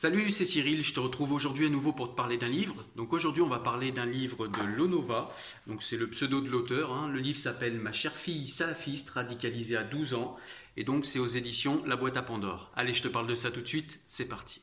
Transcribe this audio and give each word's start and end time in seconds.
Salut, 0.00 0.30
c'est 0.30 0.46
Cyril, 0.46 0.84
je 0.84 0.94
te 0.94 1.00
retrouve 1.00 1.32
aujourd'hui 1.32 1.66
à 1.66 1.70
nouveau 1.70 1.92
pour 1.92 2.12
te 2.12 2.14
parler 2.14 2.36
d'un 2.36 2.46
livre. 2.46 2.86
Donc 2.94 3.12
aujourd'hui 3.12 3.42
on 3.42 3.48
va 3.48 3.58
parler 3.58 3.90
d'un 3.90 4.06
livre 4.06 4.46
de 4.46 4.62
Lonova, 4.76 5.34
donc 5.66 5.82
c'est 5.82 5.96
le 5.96 6.08
pseudo 6.08 6.40
de 6.40 6.48
l'auteur. 6.48 6.92
hein. 6.92 7.08
Le 7.08 7.18
livre 7.18 7.40
s'appelle 7.40 7.80
Ma 7.80 7.90
chère 7.90 8.16
fille 8.16 8.46
salafiste 8.46 9.10
radicalisée 9.10 9.76
à 9.76 9.82
12 9.82 10.14
ans 10.14 10.36
et 10.76 10.84
donc 10.84 11.04
c'est 11.04 11.18
aux 11.18 11.26
éditions 11.26 11.82
La 11.84 11.96
boîte 11.96 12.16
à 12.16 12.22
Pandore. 12.22 12.70
Allez, 12.76 12.92
je 12.92 13.02
te 13.02 13.08
parle 13.08 13.26
de 13.26 13.34
ça 13.34 13.50
tout 13.50 13.60
de 13.60 13.66
suite, 13.66 13.98
c'est 14.06 14.28
parti. 14.28 14.62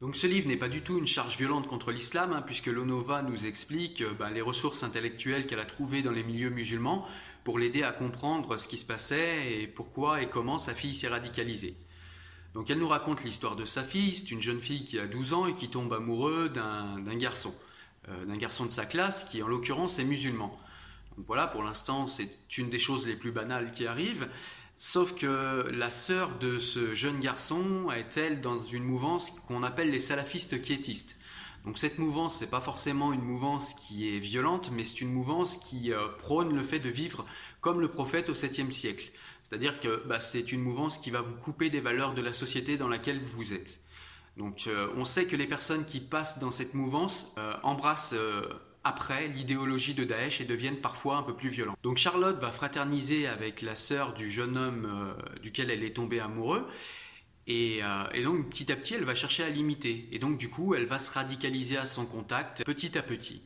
Donc 0.00 0.16
ce 0.16 0.26
livre 0.26 0.48
n'est 0.48 0.56
pas 0.56 0.68
du 0.68 0.80
tout 0.80 0.98
une 0.98 1.06
charge 1.06 1.38
violente 1.38 1.68
contre 1.68 1.92
l'islam, 1.92 2.32
hein, 2.32 2.42
puisque 2.44 2.66
Lonova 2.66 3.22
nous 3.22 3.46
explique 3.46 4.02
euh, 4.02 4.14
bah, 4.18 4.32
les 4.32 4.40
ressources 4.40 4.82
intellectuelles 4.82 5.46
qu'elle 5.46 5.60
a 5.60 5.64
trouvées 5.64 6.02
dans 6.02 6.10
les 6.10 6.24
milieux 6.24 6.50
musulmans 6.50 7.06
pour 7.44 7.60
l'aider 7.60 7.84
à 7.84 7.92
comprendre 7.92 8.58
ce 8.58 8.66
qui 8.66 8.78
se 8.78 8.86
passait 8.86 9.62
et 9.62 9.68
pourquoi 9.68 10.22
et 10.22 10.28
comment 10.28 10.58
sa 10.58 10.74
fille 10.74 10.92
s'est 10.92 11.06
radicalisée. 11.06 11.76
Donc 12.54 12.70
elle 12.70 12.78
nous 12.78 12.88
raconte 12.88 13.24
l'histoire 13.24 13.56
de 13.56 13.64
sa 13.64 13.82
fille, 13.82 14.14
c'est 14.14 14.30
une 14.30 14.42
jeune 14.42 14.60
fille 14.60 14.84
qui 14.84 14.98
a 14.98 15.06
12 15.06 15.32
ans 15.32 15.46
et 15.46 15.54
qui 15.54 15.68
tombe 15.68 15.92
amoureux 15.92 16.50
d'un 16.50 17.16
garçon, 17.16 17.54
euh, 18.08 18.24
d'un 18.26 18.36
garçon 18.36 18.66
de 18.66 18.70
sa 18.70 18.84
classe 18.84 19.24
qui 19.24 19.42
en 19.42 19.48
l'occurrence 19.48 19.98
est 19.98 20.04
musulman. 20.04 20.54
Donc 21.16 21.26
voilà, 21.26 21.46
pour 21.46 21.62
l'instant 21.62 22.06
c'est 22.06 22.30
une 22.58 22.68
des 22.68 22.78
choses 22.78 23.06
les 23.06 23.16
plus 23.16 23.32
banales 23.32 23.70
qui 23.70 23.86
arrivent, 23.86 24.28
sauf 24.76 25.14
que 25.14 25.70
la 25.72 25.90
sœur 25.90 26.38
de 26.38 26.58
ce 26.58 26.94
jeune 26.94 27.20
garçon 27.20 27.90
est 27.90 28.16
elle 28.18 28.40
dans 28.42 28.58
une 28.58 28.84
mouvance 28.84 29.30
qu'on 29.46 29.62
appelle 29.62 29.90
les 29.90 29.98
salafistes 29.98 30.60
quiétistes. 30.60 31.18
Donc 31.64 31.78
cette 31.78 31.98
mouvance, 31.98 32.38
c'est 32.38 32.50
pas 32.50 32.60
forcément 32.60 33.12
une 33.12 33.22
mouvance 33.22 33.74
qui 33.74 34.08
est 34.08 34.18
violente, 34.18 34.70
mais 34.72 34.84
c'est 34.84 35.00
une 35.00 35.12
mouvance 35.12 35.56
qui 35.58 35.92
euh, 35.92 36.08
prône 36.18 36.54
le 36.54 36.62
fait 36.62 36.80
de 36.80 36.88
vivre 36.88 37.24
comme 37.60 37.80
le 37.80 37.88
prophète 37.88 38.28
au 38.28 38.34
7e 38.34 38.72
siècle. 38.72 39.12
C'est-à-dire 39.44 39.78
que 39.78 40.02
bah, 40.06 40.18
c'est 40.18 40.52
une 40.52 40.60
mouvance 40.60 40.98
qui 40.98 41.10
va 41.10 41.20
vous 41.20 41.36
couper 41.36 41.70
des 41.70 41.80
valeurs 41.80 42.14
de 42.14 42.22
la 42.22 42.32
société 42.32 42.76
dans 42.76 42.88
laquelle 42.88 43.22
vous 43.22 43.52
êtes. 43.52 43.80
Donc 44.36 44.64
euh, 44.66 44.88
on 44.96 45.04
sait 45.04 45.26
que 45.26 45.36
les 45.36 45.46
personnes 45.46 45.84
qui 45.84 46.00
passent 46.00 46.40
dans 46.40 46.50
cette 46.50 46.74
mouvance 46.74 47.32
euh, 47.38 47.54
embrassent 47.62 48.14
après 48.82 49.28
l'idéologie 49.28 49.94
de 49.94 50.02
Daesh 50.02 50.40
et 50.40 50.44
deviennent 50.44 50.80
parfois 50.80 51.18
un 51.18 51.22
peu 51.22 51.36
plus 51.36 51.50
violentes. 51.50 51.76
Donc 51.84 51.98
Charlotte 51.98 52.40
va 52.40 52.50
fraterniser 52.50 53.28
avec 53.28 53.62
la 53.62 53.76
sœur 53.76 54.14
du 54.14 54.28
jeune 54.28 54.56
homme 54.56 55.14
duquel 55.40 55.70
elle 55.70 55.84
est 55.84 55.94
tombée 55.94 56.18
amoureuse. 56.18 56.64
Et, 57.46 57.80
euh, 57.82 58.04
et 58.14 58.22
donc 58.22 58.48
petit 58.50 58.70
à 58.70 58.76
petit, 58.76 58.94
elle 58.94 59.04
va 59.04 59.14
chercher 59.14 59.44
à 59.44 59.48
l'imiter. 59.48 60.08
Et 60.12 60.18
donc 60.18 60.38
du 60.38 60.48
coup, 60.48 60.74
elle 60.74 60.86
va 60.86 60.98
se 60.98 61.10
radicaliser 61.10 61.76
à 61.76 61.86
son 61.86 62.06
contact 62.06 62.64
petit 62.64 62.96
à 62.96 63.02
petit. 63.02 63.42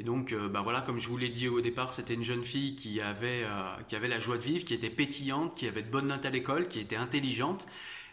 Et 0.00 0.04
donc, 0.04 0.32
euh, 0.32 0.48
bah 0.48 0.60
voilà, 0.62 0.80
comme 0.80 0.98
je 0.98 1.08
vous 1.08 1.16
l'ai 1.16 1.28
dit 1.28 1.48
au 1.48 1.60
départ, 1.60 1.92
c'était 1.92 2.14
une 2.14 2.22
jeune 2.22 2.44
fille 2.44 2.76
qui 2.76 3.00
avait, 3.00 3.42
euh, 3.44 3.74
qui 3.88 3.96
avait 3.96 4.06
la 4.06 4.20
joie 4.20 4.38
de 4.38 4.44
vivre, 4.44 4.64
qui 4.64 4.74
était 4.74 4.90
pétillante, 4.90 5.56
qui 5.56 5.66
avait 5.66 5.82
de 5.82 5.90
bonnes 5.90 6.06
notes 6.06 6.24
à 6.24 6.30
l'école, 6.30 6.68
qui 6.68 6.78
était 6.78 6.96
intelligente. 6.96 7.66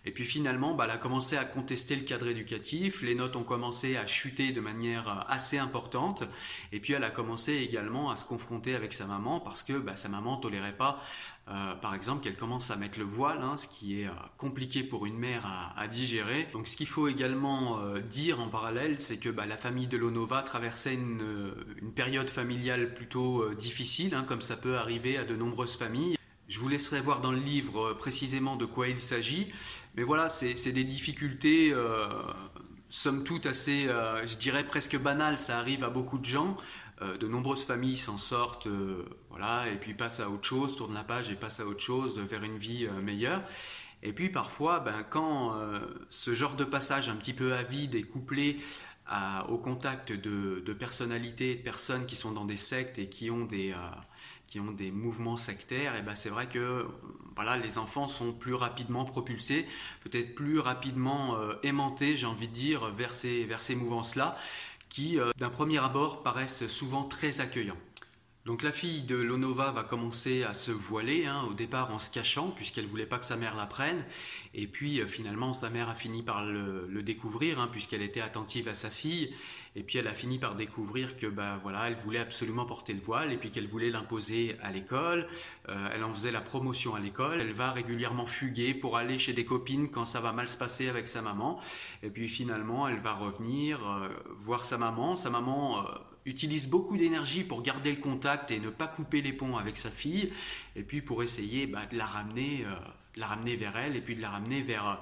Et 0.06 0.12
puis 0.12 0.24
finalement, 0.24 0.76
bah, 0.76 0.86
elle 0.86 0.92
a 0.92 0.98
commencé 0.98 1.36
à 1.36 1.46
contester 1.46 1.96
le 1.96 2.04
cadre 2.04 2.28
éducatif, 2.28 3.02
les 3.02 3.16
notes 3.16 3.36
ont 3.36 3.44
commencé 3.44 3.98
à 3.98 4.06
chuter 4.06 4.52
de 4.52 4.62
manière 4.62 5.08
euh, 5.10 5.22
assez 5.28 5.58
importante, 5.58 6.24
et 6.72 6.80
puis 6.80 6.94
elle 6.94 7.04
a 7.04 7.10
commencé 7.10 7.54
également 7.54 8.12
à 8.12 8.16
se 8.16 8.26
confronter 8.26 8.76
avec 8.76 8.94
sa 8.94 9.06
maman 9.06 9.40
parce 9.40 9.64
que 9.64 9.74
bah, 9.74 9.96
sa 9.96 10.08
maman 10.08 10.38
tolérait 10.38 10.78
pas, 10.78 11.02
euh, 11.48 11.74
par 11.76 11.96
exemple, 11.96 12.24
qu'elle 12.24 12.36
commence 12.36 12.70
à 12.70 12.76
mettre 12.76 13.00
le 13.00 13.06
voile, 13.06 13.42
hein, 13.42 13.58
ce 13.58 13.68
qui 13.68 14.02
est 14.02 14.08
euh, 14.08 14.12
compliqué 14.38 14.84
pour 14.84 15.08
une 15.08 15.18
mère 15.18 15.74
à, 15.76 15.88
digérer. 15.88 16.50
Donc 16.54 16.68
ce 16.68 16.76
qu'il 16.76 16.88
faut 16.88 17.08
également 17.08 17.80
dire 18.10 18.40
en 18.40 18.48
parallèle, 18.48 19.00
c'est 19.00 19.18
que 19.18 19.30
bah, 19.30 19.46
la 19.46 19.58
famille 19.58 19.88
de 19.88 19.98
Lonova 19.98 20.42
traversait 20.42 20.96
une, 20.96 21.54
période 21.96 22.30
familiale 22.30 22.94
plutôt 22.94 23.54
difficile, 23.54 24.16
hein, 24.16 24.26
comme 24.28 24.42
ça 24.42 24.58
peut 24.58 24.78
arriver 24.78 25.18
à 25.18 25.24
de 25.24 25.36
nombreuses 25.36 25.78
familles. 25.78 26.18
Je 26.48 26.60
vous 26.60 26.70
laisserai 26.70 27.02
voir 27.02 27.22
dans 27.22 27.32
le 27.32 27.40
livre 27.40 27.88
euh, 27.88 27.94
précisément 27.96 28.56
de 28.56 28.66
quoi 28.66 28.88
il 28.88 29.00
s'agit. 29.00 29.52
Mais 29.96 30.04
voilà, 30.04 30.30
c'est 30.30 30.72
des 30.72 30.84
difficultés, 30.84 31.72
euh, 31.74 32.08
somme 32.90 33.24
toute, 33.24 33.46
assez, 33.46 33.88
euh, 33.88 34.28
je 34.28 34.36
dirais, 34.36 34.66
presque 34.66 34.98
banales. 35.00 35.38
Ça 35.38 35.58
arrive 35.58 35.84
à 35.84 35.90
beaucoup 35.90 36.18
de 36.18 36.26
gens. 36.26 36.58
De 37.20 37.28
nombreuses 37.28 37.66
familles 37.66 37.98
s'en 37.98 38.16
sortent, 38.16 38.70
voilà, 39.30 39.68
et 39.68 39.76
puis 39.76 39.94
passent 39.94 40.22
à 40.22 40.30
autre 40.30 40.46
chose, 40.46 40.78
tournent 40.78 40.94
la 40.94 41.04
page 41.04 41.30
et 41.30 41.36
passent 41.36 41.60
à 41.60 41.66
autre 41.66 41.82
chose, 41.82 42.18
vers 42.20 42.42
une 42.42 42.58
vie 42.58 42.88
meilleure. 43.04 43.44
Et 44.02 44.14
puis 44.14 44.30
parfois, 44.30 44.80
ben, 44.80 45.04
quand 45.04 45.60
ce 46.10 46.34
genre 46.34 46.56
de 46.56 46.64
passage 46.64 47.10
un 47.10 47.18
petit 47.18 47.34
peu 47.34 47.54
avide 47.54 47.96
est 47.96 48.04
couplé 48.04 48.60
au 49.50 49.58
contact 49.58 50.14
de, 50.14 50.74
personnalités, 50.74 51.56
de 51.56 51.62
personnes 51.62 52.06
qui 52.06 52.16
sont 52.16 52.32
dans 52.32 52.46
des 52.46 52.56
sectes 52.56 52.98
et 52.98 53.10
qui 53.10 53.30
ont 53.30 53.44
des, 53.44 53.76
qui 54.48 54.60
ont 54.60 54.72
des 54.72 54.92
mouvements 54.92 55.36
sectaires, 55.36 55.96
et 55.96 56.02
ben 56.02 56.16
c'est 56.16 56.30
vrai 56.30 56.48
que 56.48 56.86
voilà, 57.36 57.58
les 57.58 57.78
enfants 57.78 58.08
sont 58.08 58.32
plus 58.32 58.54
rapidement 58.54 59.06
propulsés, 59.06 59.66
peut-être 60.02 60.36
plus 60.36 60.60
rapidement 60.60 61.36
euh, 61.36 61.56
aimantés, 61.64 62.16
j'ai 62.16 62.28
envie 62.28 62.48
de 62.48 62.54
dire, 62.54 62.92
vers 62.94 63.14
ces, 63.14 63.44
vers 63.44 63.62
ces 63.62 63.76
mouvances-là, 63.76 64.38
qui 64.90 65.20
euh, 65.20 65.32
d'un 65.38 65.50
premier 65.50 65.80
abord 65.80 66.24
paraissent 66.24 66.68
souvent 66.68 67.04
très 67.04 67.42
accueillants. 67.42 67.78
Donc 68.46 68.62
la 68.62 68.72
fille 68.72 69.02
de 69.02 69.16
Lonova 69.16 69.72
va 69.72 69.84
commencer 69.84 70.44
à 70.44 70.54
se 70.54 70.72
voiler, 70.72 71.26
hein, 71.26 71.44
au 71.50 71.56
départ 71.56 71.92
en 71.92 71.98
se 71.98 72.12
cachant, 72.12 72.52
puisqu'elle 72.52 72.86
voulait 72.86 73.08
pas 73.08 73.18
que 73.18 73.26
sa 73.26 73.38
mère 73.38 73.56
l'apprenne. 73.56 74.06
Et 74.54 74.68
puis 74.68 75.02
euh, 75.02 75.08
finalement, 75.08 75.52
sa 75.54 75.72
mère 75.72 75.90
a 75.90 75.96
fini 75.96 76.22
par 76.22 76.46
le, 76.46 76.86
le 76.88 77.02
découvrir, 77.02 77.60
hein, 77.60 77.68
puisqu'elle 77.72 78.04
était 78.04 78.22
attentive 78.22 78.68
à 78.68 78.76
sa 78.76 78.92
fille. 78.92 79.34
Et 79.76 79.82
puis 79.82 79.98
elle 79.98 80.08
a 80.08 80.14
fini 80.14 80.38
par 80.38 80.54
découvrir 80.54 81.18
que 81.18 81.26
bah 81.26 81.60
voilà, 81.64 81.88
elle 81.88 81.96
voulait 81.96 82.20
absolument 82.20 82.66
porter 82.66 82.94
le 82.94 83.02
voile, 83.02 83.34
et 83.34 83.38
puis 83.38 83.50
qu'elle 83.50 83.68
voulait 83.68 83.90
l'imposer 83.90 84.56
à 84.62 84.72
l'école. 84.72 85.28
Euh, 85.70 85.90
elle 85.92 86.04
en 86.04 86.14
faisait 86.14 86.32
la 86.32 86.42
promotion 86.42 86.94
à 86.94 87.00
l'école. 87.00 87.42
Elle 87.42 87.54
va 87.54 87.72
régulièrement 87.72 88.28
fuguer 88.28 88.76
pour 88.76 88.96
aller 88.96 89.18
chez 89.18 89.34
des 89.34 89.44
copines 89.44 89.90
quand 89.90 90.06
ça 90.06 90.22
va 90.22 90.34
mal 90.34 90.48
se 90.48 90.56
passer 90.56 90.88
avec 90.88 91.08
sa 91.08 91.24
maman. 91.24 91.60
Et 92.04 92.12
puis 92.12 92.30
finalement, 92.30 92.88
elle 92.88 93.00
va 93.00 93.14
revenir 93.14 93.86
euh, 93.90 94.08
voir 94.38 94.66
sa 94.66 94.78
maman. 94.78 95.16
Sa 95.16 95.32
maman 95.32 95.80
euh, 95.80 95.84
utilise 96.26 96.68
beaucoup 96.68 96.98
d'énergie 96.98 97.44
pour 97.44 97.62
garder 97.62 97.92
le 97.92 98.02
contact 98.02 98.52
et 98.52 98.60
ne 98.60 98.70
pas 98.70 98.88
couper 98.88 99.22
les 99.22 99.34
ponts 99.34 99.58
avec 99.58 99.78
sa 99.78 99.92
fille, 99.92 100.32
et 100.76 100.84
puis 100.84 101.02
pour 101.02 101.24
essayer 101.24 101.68
bah, 101.68 101.86
de 101.86 101.98
la 101.98 102.06
ramener, 102.06 102.66
euh, 102.66 102.76
la 103.16 103.28
ramener 103.28 103.56
vers 103.56 103.78
elle, 103.78 103.96
et 103.96 104.02
puis 104.02 104.16
de 104.16 104.22
la 104.22 104.32
ramener 104.32 104.62
vers, 104.62 104.88
euh, 104.88 104.96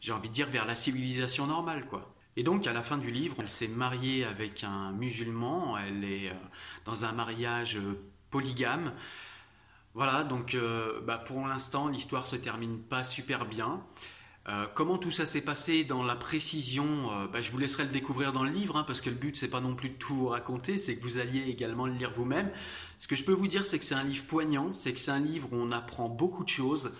j'ai 0.00 0.12
envie 0.12 0.28
de 0.28 0.34
dire, 0.34 0.48
vers 0.48 0.66
la 0.66 0.74
civilisation 0.74 1.46
normale, 1.46 1.86
quoi. 1.86 2.12
Et 2.38 2.42
donc, 2.42 2.66
à 2.66 2.74
la 2.74 2.82
fin 2.82 2.98
du 2.98 3.10
livre, 3.10 3.36
elle 3.38 3.48
s'est 3.48 3.68
mariée 3.68 4.24
avec 4.24 4.62
un 4.62 4.92
musulman, 4.92 5.78
elle 5.78 6.04
est 6.04 6.28
euh, 6.28 6.34
dans 6.84 7.06
un 7.06 7.12
mariage 7.12 7.78
polygame. 8.30 8.92
Voilà, 9.94 10.24
donc 10.24 10.54
bah, 11.06 11.16
pour 11.16 11.46
l'instant, 11.46 11.88
l'histoire 11.88 12.26
se 12.26 12.36
termine 12.36 12.78
pas 12.78 13.02
super 13.02 13.46
bien. 13.46 13.82
Euh, 14.48 14.66
comment 14.74 14.96
tout 14.96 15.10
ça 15.10 15.26
s'est 15.26 15.40
passé 15.40 15.82
dans 15.82 16.04
la 16.04 16.14
précision, 16.14 17.10
euh, 17.10 17.26
bah, 17.26 17.40
je 17.40 17.50
vous 17.50 17.58
laisserai 17.58 17.82
le 17.82 17.90
découvrir 17.90 18.32
dans 18.32 18.44
le 18.44 18.50
livre, 18.50 18.76
hein, 18.76 18.84
parce 18.86 19.00
que 19.00 19.10
le 19.10 19.16
but 19.16 19.36
c'est 19.36 19.48
pas 19.50 19.60
non 19.60 19.74
plus 19.74 19.88
de 19.88 19.94
tout 19.94 20.14
vous 20.14 20.28
raconter, 20.28 20.78
c'est 20.78 20.96
que 20.96 21.02
vous 21.02 21.18
alliez 21.18 21.42
également 21.48 21.86
le 21.86 21.94
lire 21.94 22.12
vous-même. 22.14 22.50
Ce 23.00 23.08
que 23.08 23.16
je 23.16 23.24
peux 23.24 23.32
vous 23.32 23.48
dire, 23.48 23.64
c'est 23.64 23.80
que 23.80 23.84
c'est 23.84 23.96
un 23.96 24.04
livre 24.04 24.24
poignant, 24.26 24.72
c'est 24.72 24.92
que 24.92 25.00
c'est 25.00 25.10
un 25.10 25.18
livre 25.18 25.48
où 25.52 25.56
on 25.56 25.70
apprend 25.70 26.08
beaucoup 26.08 26.44
de 26.44 26.48
choses. 26.48 26.92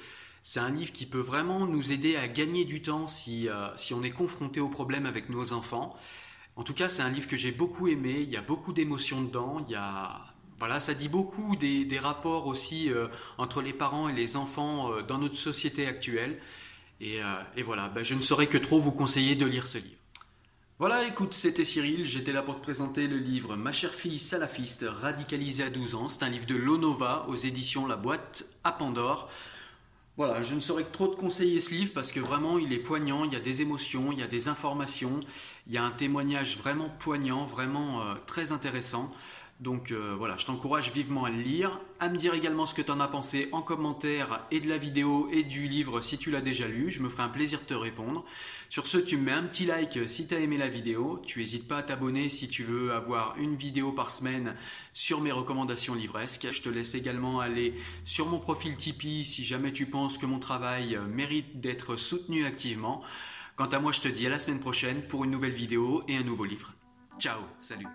C'est 0.42 0.58
un 0.58 0.70
livre 0.70 0.92
qui 0.92 1.06
peut 1.06 1.20
vraiment 1.20 1.66
nous 1.66 1.92
aider 1.92 2.16
à 2.16 2.26
gagner 2.26 2.64
du 2.64 2.82
temps 2.82 3.06
si, 3.06 3.48
euh, 3.48 3.68
si 3.76 3.94
on 3.94 4.02
est 4.02 4.10
confronté 4.10 4.58
aux 4.60 4.68
problèmes 4.68 5.06
avec 5.06 5.28
nos 5.28 5.52
enfants. 5.52 5.96
En 6.56 6.64
tout 6.64 6.74
cas, 6.74 6.88
c'est 6.88 7.02
un 7.02 7.10
livre 7.10 7.28
que 7.28 7.36
j'ai 7.36 7.52
beaucoup 7.52 7.86
aimé. 7.86 8.20
Il 8.22 8.28
y 8.28 8.36
a 8.36 8.42
beaucoup 8.42 8.72
d'émotions 8.72 9.22
dedans. 9.22 9.64
Il 9.68 9.72
y 9.72 9.76
a 9.76 10.20
voilà, 10.58 10.80
ça 10.80 10.94
dit 10.94 11.08
beaucoup 11.08 11.54
des, 11.54 11.84
des 11.84 11.98
rapports 11.98 12.46
aussi 12.46 12.90
entre 13.36 13.60
les 13.60 13.74
parents 13.74 14.08
et 14.08 14.14
les 14.14 14.38
enfants 14.38 15.02
dans 15.02 15.18
notre 15.18 15.36
société 15.36 15.86
actuelle. 15.86 16.40
Et, 17.00 17.22
euh, 17.22 17.24
et 17.56 17.62
voilà, 17.62 17.88
ben, 17.88 18.04
je 18.04 18.14
ne 18.14 18.20
saurais 18.20 18.46
que 18.46 18.58
trop 18.58 18.80
vous 18.80 18.92
conseiller 18.92 19.34
de 19.34 19.46
lire 19.46 19.66
ce 19.66 19.78
livre. 19.78 19.96
Voilà, 20.78 21.06
écoute, 21.06 21.32
c'était 21.32 21.64
Cyril, 21.64 22.04
j'étais 22.04 22.32
là 22.32 22.42
pour 22.42 22.56
te 22.56 22.60
présenter 22.60 23.06
le 23.06 23.16
livre 23.16 23.56
Ma 23.56 23.72
chère 23.72 23.94
fille 23.94 24.18
salafiste, 24.18 24.84
radicalisée 24.86 25.64
à 25.64 25.70
12 25.70 25.94
ans. 25.94 26.08
C'est 26.08 26.22
un 26.22 26.28
livre 26.28 26.44
de 26.44 26.54
Lonova 26.54 27.24
aux 27.28 27.34
éditions 27.34 27.86
La 27.86 27.96
Boîte 27.96 28.44
à 28.62 28.72
Pandore. 28.72 29.30
Voilà, 30.18 30.42
je 30.42 30.54
ne 30.54 30.60
saurais 30.60 30.84
que 30.84 30.92
trop 30.92 31.08
te 31.08 31.16
conseiller 31.16 31.60
ce 31.60 31.70
livre 31.70 31.92
parce 31.94 32.12
que 32.12 32.20
vraiment 32.20 32.58
il 32.58 32.74
est 32.74 32.78
poignant, 32.78 33.24
il 33.24 33.32
y 33.32 33.36
a 33.36 33.40
des 33.40 33.62
émotions, 33.62 34.12
il 34.12 34.18
y 34.18 34.22
a 34.22 34.26
des 34.26 34.48
informations, 34.48 35.20
il 35.66 35.72
y 35.72 35.78
a 35.78 35.84
un 35.84 35.90
témoignage 35.90 36.58
vraiment 36.58 36.90
poignant, 36.98 37.44
vraiment 37.44 38.02
euh, 38.02 38.14
très 38.26 38.52
intéressant. 38.52 39.10
Donc 39.60 39.90
euh, 39.90 40.14
voilà, 40.18 40.36
je 40.36 40.44
t'encourage 40.44 40.92
vivement 40.92 41.24
à 41.24 41.30
le 41.30 41.40
lire, 41.40 41.80
à 41.98 42.10
me 42.10 42.18
dire 42.18 42.34
également 42.34 42.66
ce 42.66 42.74
que 42.74 42.82
tu 42.82 42.90
en 42.90 43.00
as 43.00 43.08
pensé 43.08 43.48
en 43.52 43.62
commentaire 43.62 44.42
et 44.50 44.60
de 44.60 44.68
la 44.68 44.76
vidéo 44.76 45.30
et 45.32 45.44
du 45.44 45.66
livre 45.66 46.02
si 46.02 46.18
tu 46.18 46.30
l'as 46.30 46.42
déjà 46.42 46.68
lu, 46.68 46.90
je 46.90 47.02
me 47.02 47.08
ferai 47.08 47.22
un 47.22 47.30
plaisir 47.30 47.60
de 47.60 47.64
te 47.64 47.72
répondre. 47.72 48.26
Sur 48.68 48.86
ce, 48.86 48.98
tu 48.98 49.16
me 49.16 49.22
mets 49.22 49.32
un 49.32 49.44
petit 49.44 49.64
like 49.64 49.98
si 50.06 50.28
tu 50.28 50.34
as 50.34 50.40
aimé 50.40 50.58
la 50.58 50.68
vidéo, 50.68 51.22
tu 51.24 51.38
n'hésites 51.38 51.66
pas 51.66 51.78
à 51.78 51.82
t'abonner 51.82 52.28
si 52.28 52.48
tu 52.48 52.64
veux 52.64 52.92
avoir 52.92 53.34
une 53.38 53.56
vidéo 53.56 53.92
par 53.92 54.10
semaine 54.10 54.54
sur 54.92 55.22
mes 55.22 55.32
recommandations 55.32 55.94
livresques. 55.94 56.48
Je 56.50 56.60
te 56.60 56.68
laisse 56.68 56.94
également 56.94 57.40
aller 57.40 57.74
sur 58.04 58.26
mon 58.26 58.38
profil 58.38 58.76
Tipeee 58.76 59.24
si 59.24 59.42
jamais 59.42 59.72
tu 59.72 59.86
penses 59.86 60.18
que 60.18 60.26
mon 60.26 60.38
travail 60.38 60.98
mérite 61.08 61.60
d'être 61.60 61.96
soutenu 61.96 62.44
activement. 62.44 63.02
Quant 63.56 63.66
à 63.66 63.78
moi, 63.78 63.92
je 63.92 64.02
te 64.02 64.08
dis 64.08 64.26
à 64.26 64.30
la 64.30 64.38
semaine 64.38 64.60
prochaine 64.60 65.00
pour 65.08 65.24
une 65.24 65.30
nouvelle 65.30 65.52
vidéo 65.52 66.02
et 66.08 66.16
un 66.16 66.24
nouveau 66.24 66.44
livre. 66.44 66.74
Ciao, 67.18 67.40
salut 67.58 67.86